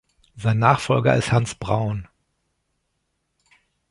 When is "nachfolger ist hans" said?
0.57-1.53